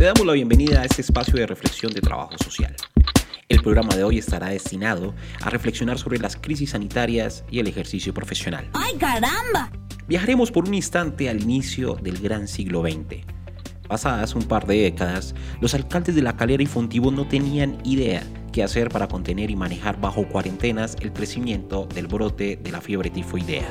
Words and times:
Te 0.00 0.06
damos 0.06 0.26
la 0.26 0.32
bienvenida 0.32 0.80
a 0.80 0.86
este 0.86 1.02
espacio 1.02 1.34
de 1.34 1.46
reflexión 1.46 1.92
de 1.92 2.00
trabajo 2.00 2.32
social. 2.42 2.74
El 3.50 3.60
programa 3.60 3.94
de 3.94 4.02
hoy 4.02 4.16
estará 4.16 4.48
destinado 4.48 5.14
a 5.42 5.50
reflexionar 5.50 5.98
sobre 5.98 6.18
las 6.18 6.36
crisis 6.36 6.70
sanitarias 6.70 7.44
y 7.50 7.58
el 7.58 7.66
ejercicio 7.66 8.14
profesional. 8.14 8.66
¡Ay, 8.72 8.94
caramba! 8.96 9.70
Viajaremos 10.08 10.50
por 10.50 10.66
un 10.66 10.72
instante 10.72 11.28
al 11.28 11.42
inicio 11.42 11.96
del 11.96 12.18
gran 12.18 12.48
siglo 12.48 12.80
XX. 12.80 13.26
Pasadas 13.88 14.34
un 14.34 14.44
par 14.44 14.66
de 14.66 14.84
décadas, 14.84 15.34
los 15.60 15.74
alcaldes 15.74 16.14
de 16.14 16.22
La 16.22 16.34
Calera 16.34 16.62
y 16.62 16.66
Fontibón 16.66 17.14
no 17.14 17.28
tenían 17.28 17.76
idea 17.84 18.22
qué 18.54 18.62
hacer 18.62 18.88
para 18.88 19.06
contener 19.06 19.50
y 19.50 19.56
manejar 19.56 20.00
bajo 20.00 20.26
cuarentenas 20.26 20.96
el 21.02 21.12
crecimiento 21.12 21.86
del 21.94 22.06
brote 22.06 22.56
de 22.56 22.70
la 22.70 22.80
fiebre 22.80 23.10
tifoidea. 23.10 23.68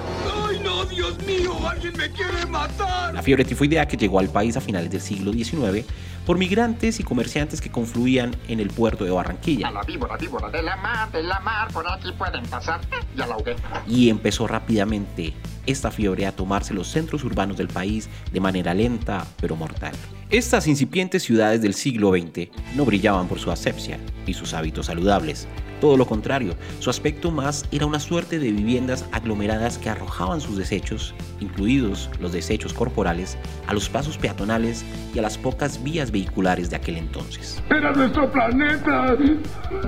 ¡Ay, 0.89 0.97
no, 0.97 1.11
Dios 1.11 1.25
mío! 1.25 1.69
¡Alguien 1.69 1.93
me 1.97 2.09
quiere 2.11 2.45
matar! 2.47 3.13
La 3.13 3.21
fiebre 3.21 3.45
tifoidea 3.45 3.87
que 3.87 3.97
llegó 3.97 4.19
al 4.19 4.29
país 4.29 4.57
a 4.57 4.61
finales 4.61 4.91
del 4.91 5.01
siglo 5.01 5.31
XIX 5.31 5.85
por 6.25 6.37
migrantes 6.37 6.99
y 6.99 7.03
comerciantes 7.03 7.61
que 7.61 7.71
confluían 7.71 8.35
en 8.47 8.59
el 8.59 8.69
puerto 8.69 9.03
de 9.03 9.11
Barranquilla. 9.11 9.69
A 9.69 9.71
la 9.71 9.81
víbora, 9.81 10.17
víbora 10.17 10.49
de 10.49 10.61
la 10.61 10.75
mar, 10.75 11.11
de 11.11 11.23
la 11.23 11.39
mar, 11.39 11.71
por 11.71 11.89
aquí 11.89 12.11
pueden 12.11 12.45
pasar. 12.45 12.81
Ya 13.15 13.25
la 13.25 13.35
ahogué. 13.35 13.55
Y 13.87 14.09
empezó 14.09 14.47
rápidamente 14.47 15.33
esta 15.65 15.91
fiebre 15.91 16.25
a 16.25 16.35
tomarse 16.35 16.73
los 16.73 16.87
centros 16.87 17.23
urbanos 17.23 17.57
del 17.57 17.67
país 17.67 18.09
de 18.31 18.39
manera 18.39 18.73
lenta 18.73 19.25
pero 19.39 19.55
mortal. 19.55 19.93
Estas 20.29 20.67
incipientes 20.67 21.23
ciudades 21.23 21.61
del 21.61 21.73
siglo 21.73 22.11
XX 22.11 22.49
no 22.75 22.85
brillaban 22.85 23.27
por 23.27 23.39
su 23.39 23.51
asepsia 23.51 23.99
y 24.27 24.33
sus 24.33 24.53
hábitos 24.53 24.87
saludables. 24.87 25.47
Todo 25.79 25.95
lo 25.95 26.05
contrario, 26.05 26.55
su 26.79 26.89
aspecto 26.89 27.31
más 27.31 27.65
era 27.71 27.85
una 27.85 28.01
suerte 28.01 28.37
de 28.37 28.51
viviendas 28.51 29.05
aglomeradas 29.13 29.77
que 29.77 29.89
arrojaban 29.89 30.41
sus 30.41 30.57
desechos, 30.57 31.15
incluidos 31.39 32.09
los 32.19 32.33
desechos 32.33 32.73
corporales, 32.73 33.37
a 33.65 33.73
los 33.73 33.87
pasos 33.87 34.17
peatonales 34.17 34.83
y 35.13 35.19
a 35.19 35.21
las 35.21 35.37
pocas 35.37 35.81
vías 35.81 36.11
vehiculares 36.11 36.69
de 36.69 36.75
aquel 36.75 36.97
entonces. 36.97 37.63
¡Era 37.69 37.93
nuestro 37.93 38.29
planeta! 38.29 39.15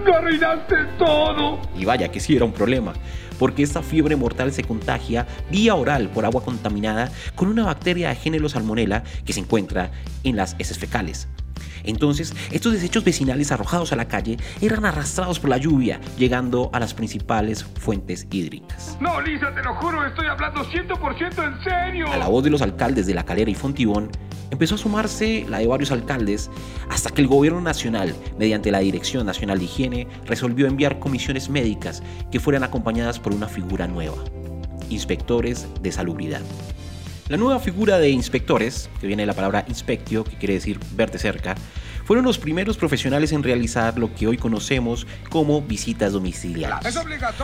¡Lo 0.06 0.16
arruinaste 0.16 0.76
todo! 0.98 1.60
Y 1.78 1.84
vaya 1.84 2.10
que 2.10 2.22
sí 2.22 2.38
era 2.38 2.46
un 2.46 2.54
problema, 2.54 2.94
porque 3.38 3.64
esta 3.64 3.82
fiebre 3.82 4.16
mortal 4.16 4.54
se 4.54 4.64
contagia 4.64 5.28
vía 5.52 5.76
oral 5.76 6.10
por 6.10 6.24
agua 6.24 6.44
contaminada 6.44 7.12
con 7.36 7.50
una 7.50 7.66
bacteria 7.66 8.10
de 8.10 8.16
género 8.16 8.48
salmonella 8.48 9.04
que 9.26 9.34
se 9.34 9.42
encuentra 9.42 9.92
en 10.24 10.38
las 10.38 10.56
heces 10.58 10.80
fecales. 10.80 11.28
Entonces, 11.84 12.34
estos 12.52 12.74
desechos 12.74 13.04
vecinales 13.04 13.52
arrojados 13.52 13.92
a 13.92 13.96
la 13.96 14.08
calle 14.08 14.38
eran 14.62 14.86
arrastrados 14.86 15.40
por 15.40 15.50
la 15.50 15.58
lluvia, 15.58 16.00
llegando 16.18 16.70
a 16.74 16.80
las 16.80 16.94
principales 16.94 17.64
fuentes 17.64 18.28
hídricas. 18.32 18.98
No, 19.00 19.22
Lisa, 19.22 19.54
te 19.54 19.64
lo 19.64 19.76
juro, 19.76 20.06
estoy 20.06 20.28
hablando 20.28 20.64
100% 20.66 21.44
en 21.44 21.64
serio. 21.64 22.12
A 22.12 22.18
la 22.18 22.28
voz 22.28 22.44
de 22.44 22.50
los 22.50 22.62
alcaldes 22.62 23.08
de 23.08 23.14
La 23.14 23.24
Calera 23.24 23.52
y 23.52 23.56
Fontibón, 23.56 24.10
empezó 24.52 24.76
a 24.76 24.78
sumarse 24.78 25.46
la 25.50 25.60
de 25.60 25.68
varios 25.68 25.92
alcaldes 25.92 26.50
hasta 26.90 27.10
que 27.10 27.22
el 27.22 27.28
gobierno 27.28 27.62
nacional, 27.62 28.14
mediante 28.38 28.72
la 28.72 28.80
Dirección 28.80 29.26
Nacional 29.26 29.60
de 29.60 29.66
Higiene, 29.66 30.08
resolvió 30.26 30.68
enviar 30.68 31.00
comisiones 31.00 31.50
médicas 31.50 32.04
que 32.32 32.40
fueran 32.40 32.64
acompañadas 32.64 33.20
por 33.20 33.34
una 33.34 33.48
figura 33.48 33.88
nueva, 33.88 34.18
inspectores 34.90 35.68
de 35.82 35.92
salubridad. 35.92 36.42
La 37.32 37.38
nueva 37.38 37.62
figura 37.62 37.98
de 37.98 38.10
inspectores, 38.10 38.90
que 39.00 39.08
viene 39.08 39.24
de 39.24 39.28
la 39.28 39.34
palabra 39.34 39.64
inspectio, 39.70 40.26
que 40.26 40.36
quiere 40.36 40.56
decir 40.56 40.78
ver 40.96 41.12
de 41.12 41.18
cerca, 41.18 41.56
fueron 42.04 42.26
los 42.26 42.38
primeros 42.38 42.76
profesionales 42.76 43.32
en 43.32 43.42
realizar 43.42 43.98
lo 43.98 44.14
que 44.14 44.28
hoy 44.28 44.36
conocemos 44.36 45.08
como 45.30 45.62
visitas 45.62 46.12
domiciliarias, 46.12 46.94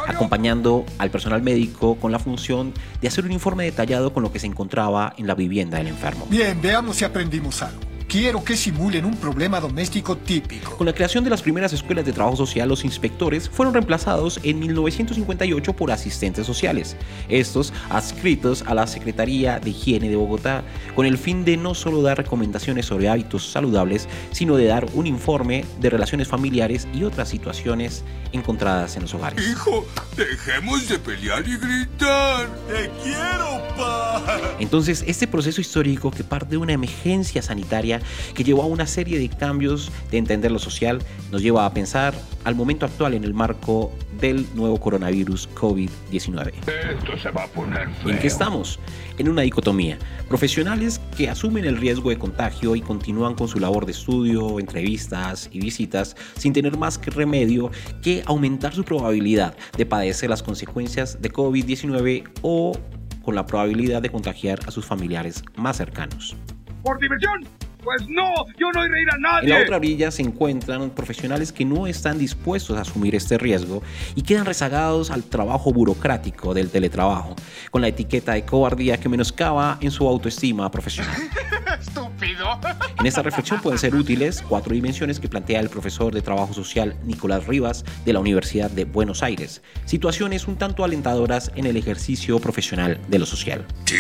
acompañando 0.06 0.86
al 0.98 1.10
personal 1.10 1.42
médico 1.42 1.96
con 1.96 2.12
la 2.12 2.20
función 2.20 2.74
de 3.00 3.08
hacer 3.08 3.24
un 3.24 3.32
informe 3.32 3.64
detallado 3.64 4.12
con 4.12 4.24
lo 4.24 4.34
que 4.34 4.40
se 4.40 4.48
encontraba 4.48 5.14
en 5.18 5.26
la 5.26 5.36
vivienda 5.36 5.78
del 5.78 5.88
enfermo. 5.88 6.28
Bien, 6.30 6.62
veamos 6.62 6.98
si 6.98 7.06
aprendimos 7.06 7.62
algo. 7.62 7.87
Quiero 8.08 8.42
que 8.42 8.56
simulen 8.56 9.04
un 9.04 9.18
problema 9.18 9.60
doméstico 9.60 10.16
típico. 10.16 10.78
Con 10.78 10.88
la 10.88 10.94
creación 10.94 11.26
de 11.26 11.30
las 11.30 11.42
primeras 11.42 11.74
escuelas 11.74 12.06
de 12.06 12.14
trabajo 12.14 12.38
social, 12.38 12.70
los 12.70 12.86
inspectores 12.86 13.50
fueron 13.50 13.74
reemplazados 13.74 14.40
en 14.44 14.60
1958 14.60 15.74
por 15.74 15.92
asistentes 15.92 16.48
sociales, 16.48 16.96
estos 17.28 17.74
adscritos 17.90 18.64
a 18.66 18.74
la 18.74 18.88
Secretaría 18.88 19.60
de 19.60 19.72
Higiene 19.72 20.08
de 20.08 20.16
Bogotá, 20.16 20.64
con 20.96 21.06
el 21.06 21.18
fin 21.18 21.44
de 21.44 21.58
no 21.58 21.76
solo 21.76 22.02
dar 22.02 22.18
recomendaciones 22.18 22.86
sobre 22.86 23.10
hábitos 23.10 23.52
saludables, 23.52 24.08
sino 24.32 24.56
de 24.56 24.68
dar 24.68 24.88
un 24.94 25.06
informe 25.06 25.66
de 25.82 25.90
relaciones 25.90 26.30
familiares 26.30 26.88
y 26.94 27.04
otras 27.04 27.28
situaciones 27.28 28.06
encontradas 28.32 28.96
en 28.96 29.02
los 29.02 29.14
hogares. 29.16 29.46
Hijo, 29.46 29.86
dejemos 30.16 30.88
de 30.88 30.98
pelear 30.98 31.46
y 31.46 31.58
gritar. 31.58 32.48
¡Te 32.70 32.90
quiero, 33.04 33.68
pa! 33.76 34.56
Entonces, 34.60 35.04
este 35.08 35.28
proceso 35.28 35.60
histórico 35.62 36.10
que 36.10 36.24
parte 36.24 36.52
de 36.52 36.58
una 36.58 36.74
emergencia 36.74 37.42
sanitaria 37.42 37.97
que 38.34 38.44
llevó 38.44 38.64
a 38.64 38.66
una 38.66 38.88
serie 38.88 39.20
de 39.20 39.30
cambios 39.30 39.92
de 40.12 40.18
entender 40.18 40.52
lo 40.52 40.60
social, 40.60 41.00
nos 41.32 41.42
lleva 41.42 41.66
a 41.66 41.74
pensar 41.74 42.14
al 42.44 42.56
momento 42.56 42.86
actual 42.86 43.14
en 43.14 43.24
el 43.24 43.34
marco 43.34 43.92
del 44.20 44.48
nuevo 44.56 44.80
coronavirus 44.80 45.50
COVID-19. 45.54 46.54
Esto 46.98 47.18
se 47.22 47.30
va 47.32 47.44
a 47.44 47.48
poner 47.48 47.90
feo. 47.96 48.12
¿En 48.12 48.20
qué 48.20 48.28
estamos? 48.28 48.80
En 49.18 49.30
una 49.30 49.42
dicotomía. 49.42 49.98
Profesionales 50.28 51.00
que 51.16 51.30
asumen 51.30 51.66
el 51.66 51.78
riesgo 51.78 52.10
de 52.10 52.18
contagio 52.18 52.76
y 52.76 52.82
continúan 52.82 53.36
con 53.36 53.48
su 53.48 53.60
labor 53.60 53.86
de 53.86 53.92
estudio, 53.92 54.60
entrevistas 54.60 55.50
y 55.52 55.60
visitas 55.60 56.16
sin 56.38 56.54
tener 56.54 56.78
más 56.78 56.98
que 56.98 57.12
remedio 57.12 57.72
que 58.02 58.24
aumentar 58.26 58.74
su 58.74 58.84
probabilidad 58.84 59.56
de 59.78 59.86
padecer 59.86 60.30
las 60.30 60.44
consecuencias 60.44 61.22
de 61.22 61.32
COVID-19 61.32 62.30
o 62.42 62.78
con 63.24 63.36
la 63.36 63.46
probabilidad 63.46 64.02
de 64.02 64.10
contagiar 64.10 64.60
a 64.68 64.72
sus 64.72 64.86
familiares 64.86 65.44
más 65.58 65.78
cercanos. 65.78 66.36
¿Por 66.82 67.00
diversión? 67.00 67.46
Pues 67.88 68.06
no, 68.10 68.46
yo 68.60 68.70
no 68.74 68.86
iré 68.86 68.98
a 68.98 69.02
ir 69.02 69.10
a 69.10 69.16
En 69.16 69.22
nadie. 69.22 69.48
la 69.48 69.62
otra 69.62 69.78
orilla 69.78 70.12
se 70.12 70.22
encuentran 70.22 70.90
profesionales 70.90 71.54
que 71.54 71.64
no 71.64 71.88
están 71.88 72.18
dispuestos 72.20 72.78
a 72.78 72.82
asumir 72.82 73.16
este 73.16 73.38
riesgo 73.38 73.82
y 74.14 74.24
quedan 74.24 74.46
rezagados 74.46 75.10
al 75.10 75.24
trabajo 75.24 75.72
burocrático 75.72 76.54
del 76.54 76.70
teletrabajo, 76.70 77.34
con 77.72 77.82
la 77.82 77.88
etiqueta 77.88 78.34
de 78.34 78.44
cobardía 78.44 78.98
que 79.00 79.08
menoscaba 79.08 79.78
en 79.80 79.92
su 79.92 80.06
autoestima 80.06 80.70
profesional. 80.70 81.16
Estúpido. 81.80 82.60
En 83.00 83.06
esta 83.06 83.22
reflexión 83.22 83.62
pueden 83.62 83.80
ser 83.80 83.96
útiles 83.96 84.42
cuatro 84.42 84.74
dimensiones 84.74 85.20
que 85.22 85.30
plantea 85.30 85.62
el 85.62 85.70
profesor 85.70 86.14
de 86.14 86.22
trabajo 86.22 86.54
social 86.54 86.98
Nicolás 87.06 87.48
Rivas 87.48 87.86
de 88.04 88.12
la 88.12 88.20
Universidad 88.20 88.70
de 88.70 88.84
Buenos 88.84 89.24
Aires, 89.24 89.62
situaciones 89.86 90.48
un 90.48 90.58
tanto 90.58 90.84
alentadoras 90.84 91.52
en 91.56 91.66
el 91.66 91.78
ejercicio 91.78 92.40
profesional 92.40 93.00
de 93.08 93.20
lo 93.20 93.26
social. 93.26 93.66
Sí, 93.86 93.96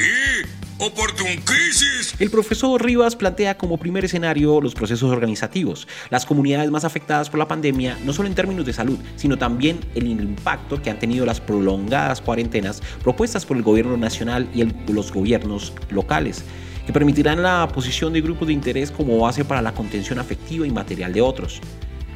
El 2.19 2.29
profesor 2.29 2.83
Rivas 2.83 3.15
plantea 3.15 3.57
como 3.57 3.77
primer 3.77 4.05
escenario 4.05 4.61
los 4.61 4.75
procesos 4.75 5.11
organizativos, 5.11 5.87
las 6.09 6.25
comunidades 6.25 6.69
más 6.69 6.83
afectadas 6.83 7.29
por 7.29 7.39
la 7.39 7.47
pandemia, 7.47 7.97
no 8.05 8.13
solo 8.13 8.27
en 8.27 8.35
términos 8.35 8.65
de 8.65 8.73
salud, 8.73 8.99
sino 9.15 9.37
también 9.37 9.79
el 9.95 10.07
impacto 10.07 10.81
que 10.81 10.89
han 10.89 10.99
tenido 10.99 11.25
las 11.25 11.41
prolongadas 11.41 12.21
cuarentenas 12.21 12.81
propuestas 13.01 13.45
por 13.45 13.57
el 13.57 13.63
gobierno 13.63 13.97
nacional 13.97 14.47
y 14.53 14.63
los 14.91 15.11
gobiernos 15.11 15.73
locales 15.89 16.43
que 16.85 16.93
permitirán 16.93 17.43
la 17.43 17.67
posición 17.67 18.13
de 18.13 18.21
grupos 18.21 18.47
de 18.47 18.53
interés 18.53 18.91
como 18.91 19.17
base 19.17 19.43
para 19.43 19.61
la 19.61 19.73
contención 19.73 20.19
afectiva 20.19 20.65
y 20.65 20.71
material 20.71 21.11
de 21.11 21.19
otros. 21.21 21.59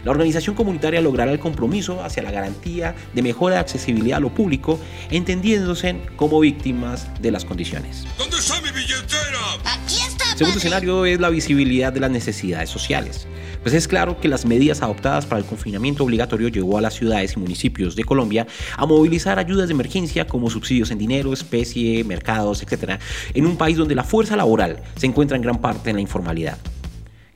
La 0.04 0.12
organización 0.12 0.56
comunitaria 0.56 1.00
logrará 1.00 1.32
el 1.32 1.40
compromiso 1.40 2.04
hacia 2.04 2.24
la 2.24 2.32
garantía 2.32 2.96
de 3.14 3.22
mejora 3.22 3.56
de 3.56 3.62
accesibilidad 3.62 4.18
a 4.18 4.20
lo 4.22 4.34
público, 4.34 4.80
entendiéndose 5.12 6.02
como 6.16 6.40
víctimas 6.40 7.08
de 7.22 7.32
las 7.32 7.46
condiciones. 7.46 8.06
¿Dónde 8.18 8.38
está 8.38 8.60
mi 8.62 8.72
billetera? 8.72 9.40
Aquí 9.66 9.96
está, 10.08 10.32
El 10.32 10.38
segundo 10.38 10.58
escenario 10.58 11.06
es 11.06 11.20
la 11.20 11.30
visibilidad 11.30 11.94
de 11.94 12.00
las 12.00 12.12
necesidades 12.12 12.70
sociales. 12.70 13.28
Pues 13.62 13.76
es 13.76 13.88
claro 13.88 14.20
que 14.20 14.28
las 14.28 14.46
medidas 14.46 14.82
adoptadas 14.82 15.28
para 15.28 15.40
el 15.40 15.46
confinamiento 15.46 16.04
obligatorio 16.04 16.48
llevó 16.48 16.80
a 16.80 16.82
las 16.82 16.96
ciudades 16.96 17.34
y 17.34 17.40
municipios 17.40 17.96
de 17.96 18.04
Colombia 18.04 18.48
a 18.76 18.86
movilizar 18.88 19.38
ayudas 19.38 19.68
de 19.68 19.74
emergencia 19.74 20.26
como 20.26 20.50
subsidios 20.50 20.90
en 20.90 20.98
dinero, 20.98 21.32
especie, 21.32 22.04
mercados, 22.04 22.64
etc., 22.64 23.00
en 23.34 23.46
un 23.46 23.58
país 23.58 23.78
donde 23.78 23.94
la 23.94 24.04
fuerza 24.04 24.36
laboral 24.36 24.82
se 24.96 25.06
encuentra 25.06 25.38
en 25.38 25.44
gran 25.44 25.62
parte 25.62 25.92
en 25.92 25.98
la 25.98 26.02
informalidad. 26.02 26.58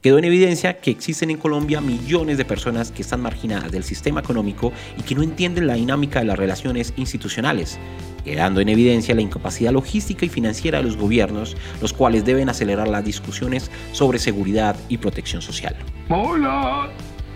Quedó 0.05 0.19
en 0.19 0.25
evidencia 0.25 0.77
que 0.77 0.91
existen 0.91 1.31
en 1.31 1.37
Colombia 1.37 1.81
millones 1.81 2.37
de 2.37 2.45
personas 2.45 2.91
que 2.91 3.01
están 3.01 3.21
marginadas 3.21 3.71
del 3.71 3.83
sistema 3.83 4.19
económico 4.19 4.71
y 4.99 5.01
que 5.01 5.15
no 5.15 5.23
entienden 5.23 5.65
la 5.65 5.73
dinámica 5.73 6.19
de 6.19 6.25
las 6.25 6.37
relaciones 6.37 6.93
institucionales, 6.95 7.79
quedando 8.23 8.61
en 8.61 8.69
evidencia 8.69 9.15
la 9.15 9.21
incapacidad 9.21 9.71
logística 9.71 10.23
y 10.23 10.29
financiera 10.29 10.77
de 10.77 10.83
los 10.83 10.95
gobiernos, 10.95 11.57
los 11.81 11.91
cuales 11.91 12.23
deben 12.23 12.49
acelerar 12.49 12.87
las 12.87 13.03
discusiones 13.03 13.71
sobre 13.93 14.19
seguridad 14.19 14.75
y 14.89 14.99
protección 14.99 15.41
social. 15.41 15.75
Hola. 16.09 16.91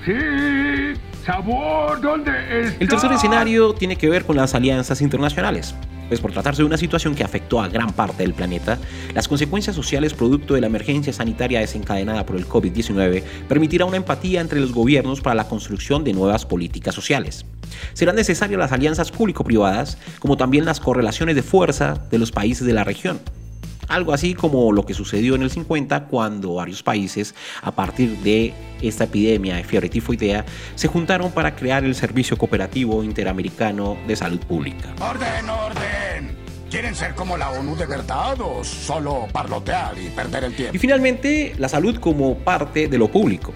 Sí. 0.05 0.13
Sabor, 1.25 1.99
¿dónde 1.99 2.31
está? 2.65 2.83
El 2.83 2.87
tercer 2.87 3.11
escenario 3.13 3.73
tiene 3.73 3.95
que 3.95 4.09
ver 4.09 4.25
con 4.25 4.35
las 4.35 4.53
alianzas 4.53 5.01
internacionales. 5.01 5.73
Pues 6.09 6.19
por 6.19 6.31
tratarse 6.31 6.63
de 6.63 6.65
una 6.65 6.77
situación 6.77 7.15
que 7.15 7.23
afectó 7.23 7.61
a 7.61 7.69
gran 7.69 7.93
parte 7.93 8.23
del 8.23 8.33
planeta, 8.33 8.77
las 9.13 9.27
consecuencias 9.27 9.75
sociales 9.75 10.13
producto 10.13 10.55
de 10.55 10.61
la 10.61 10.67
emergencia 10.67 11.13
sanitaria 11.13 11.59
desencadenada 11.61 12.25
por 12.25 12.35
el 12.35 12.47
COVID-19 12.47 13.23
permitirá 13.47 13.85
una 13.85 13.97
empatía 13.97 14.41
entre 14.41 14.59
los 14.59 14.73
gobiernos 14.73 15.21
para 15.21 15.35
la 15.35 15.47
construcción 15.47 16.03
de 16.03 16.13
nuevas 16.13 16.45
políticas 16.45 16.93
sociales. 16.95 17.45
Serán 17.93 18.15
necesarias 18.15 18.59
las 18.59 18.71
alianzas 18.71 19.11
público-privadas, 19.11 19.97
como 20.19 20.35
también 20.35 20.65
las 20.65 20.79
correlaciones 20.79 21.35
de 21.35 21.43
fuerza 21.43 22.01
de 22.09 22.17
los 22.17 22.31
países 22.31 22.65
de 22.65 22.73
la 22.73 22.83
región. 22.83 23.19
Algo 23.89 24.13
así 24.13 24.35
como 24.35 24.71
lo 24.71 24.85
que 24.85 24.93
sucedió 24.93 25.35
en 25.35 25.41
el 25.41 25.49
50 25.51 26.05
cuando 26.05 26.53
varios 26.53 26.83
países, 26.83 27.35
a 27.61 27.71
partir 27.71 28.17
de 28.19 28.53
esta 28.81 29.05
epidemia 29.05 29.55
de 29.55 29.63
fiebre 29.63 29.89
tifoidea, 29.89 30.45
se 30.75 30.87
juntaron 30.87 31.31
para 31.31 31.55
crear 31.55 31.83
el 31.83 31.95
Servicio 31.95 32.37
Cooperativo 32.37 33.03
Interamericano 33.03 33.97
de 34.07 34.15
Salud 34.15 34.39
Pública. 34.39 34.93
¡Orden, 35.01 35.49
orden! 35.49 36.37
¿Quieren 36.69 36.93
ser 36.93 37.15
como 37.15 37.35
la 37.35 37.49
ONU 37.49 37.75
de 37.75 37.87
verdad 37.87 38.39
o 38.41 38.63
solo 38.63 39.27
parlotear 39.33 39.97
y 39.97 40.09
perder 40.09 40.43
el 40.43 40.55
tiempo? 40.55 40.75
Y 40.75 40.79
finalmente, 40.79 41.55
la 41.57 41.67
salud 41.67 41.99
como 41.99 42.37
parte 42.37 42.87
de 42.87 42.97
lo 42.99 43.07
público. 43.07 43.53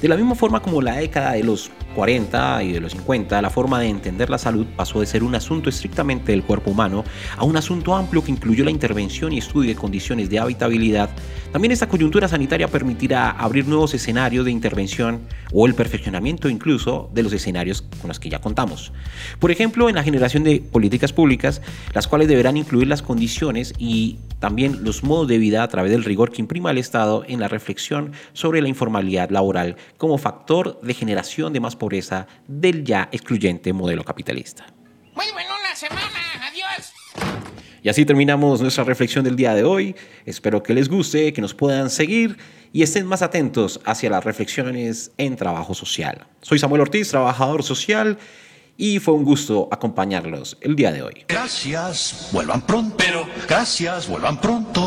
De 0.00 0.08
la 0.08 0.16
misma 0.16 0.34
forma 0.34 0.60
como 0.60 0.80
la 0.80 0.96
década 0.96 1.32
de 1.32 1.42
los 1.42 1.70
40 1.94 2.62
y 2.64 2.72
de 2.72 2.80
los 2.80 2.92
50, 2.92 3.40
la 3.40 3.50
forma 3.50 3.80
de 3.80 3.88
entender 3.88 4.28
la 4.28 4.38
salud 4.38 4.66
pasó 4.76 5.00
de 5.00 5.06
ser 5.06 5.22
un 5.22 5.34
asunto 5.34 5.68
estrictamente 5.68 6.32
del 6.32 6.42
cuerpo 6.42 6.70
humano 6.70 7.04
a 7.36 7.44
un 7.44 7.56
asunto 7.56 7.94
amplio 7.94 8.22
que 8.22 8.30
incluyó 8.30 8.64
la 8.64 8.70
intervención 8.70 9.32
y 9.32 9.38
estudio 9.38 9.70
de 9.70 9.76
condiciones 9.76 10.28
de 10.28 10.38
habitabilidad. 10.38 11.10
También 11.52 11.72
esta 11.72 11.88
coyuntura 11.88 12.26
sanitaria 12.26 12.68
permitirá 12.68 13.30
abrir 13.30 13.68
nuevos 13.68 13.94
escenarios 13.94 14.44
de 14.44 14.50
intervención 14.50 15.20
o 15.52 15.66
el 15.66 15.74
perfeccionamiento 15.74 16.48
incluso 16.48 17.10
de 17.14 17.22
los 17.22 17.32
escenarios 17.32 17.82
con 18.00 18.08
los 18.08 18.18
que 18.18 18.28
ya 18.28 18.40
contamos. 18.40 18.92
Por 19.38 19.50
ejemplo, 19.50 19.88
en 19.88 19.94
la 19.94 20.02
generación 20.02 20.42
de 20.42 20.60
políticas 20.60 21.12
públicas, 21.12 21.62
las 21.92 22.08
cuales 22.08 22.26
deberán 22.26 22.56
incluir 22.56 22.88
las 22.88 23.02
condiciones 23.02 23.72
y 23.78 24.18
también 24.38 24.84
los 24.84 25.02
modos 25.02 25.28
de 25.28 25.38
vida 25.38 25.62
a 25.62 25.68
través 25.68 25.90
del 25.92 26.04
rigor 26.04 26.32
que 26.32 26.42
imprima 26.42 26.70
el 26.70 26.78
Estado 26.78 27.24
en 27.26 27.40
la 27.40 27.48
reflexión 27.48 28.12
sobre 28.32 28.60
la 28.60 28.68
informalidad 28.68 29.30
laboral 29.30 29.76
como 29.96 30.18
factor 30.18 30.80
de 30.82 30.94
generación 30.94 31.52
de 31.52 31.60
más 31.60 31.76
pobreza 31.76 32.26
del 32.46 32.84
ya 32.84 33.08
excluyente 33.12 33.72
modelo 33.72 34.04
capitalista. 34.04 34.66
Muy 35.14 35.26
buena 35.32 35.54
la 35.68 35.76
semana. 35.76 36.10
Adiós. 36.48 36.92
Y 37.82 37.88
así 37.88 38.06
terminamos 38.06 38.60
nuestra 38.62 38.84
reflexión 38.84 39.24
del 39.24 39.36
día 39.36 39.54
de 39.54 39.64
hoy. 39.64 39.94
Espero 40.24 40.62
que 40.62 40.72
les 40.72 40.88
guste, 40.88 41.32
que 41.32 41.42
nos 41.42 41.54
puedan 41.54 41.90
seguir 41.90 42.38
y 42.72 42.82
estén 42.82 43.06
más 43.06 43.22
atentos 43.22 43.80
hacia 43.84 44.10
las 44.10 44.24
reflexiones 44.24 45.12
en 45.18 45.36
trabajo 45.36 45.74
social. 45.74 46.26
Soy 46.40 46.58
Samuel 46.58 46.82
Ortiz, 46.82 47.08
trabajador 47.08 47.62
social, 47.62 48.18
y 48.76 48.98
fue 48.98 49.14
un 49.14 49.24
gusto 49.24 49.68
acompañarlos 49.70 50.58
el 50.60 50.74
día 50.74 50.92
de 50.92 51.02
hoy. 51.02 51.24
Gracias, 51.28 52.30
vuelvan 52.32 52.62
pronto. 52.62 52.96
Pero 52.98 53.23
gracias, 53.46 54.06
vuelvan 54.08 54.36
pronto. 54.38 54.82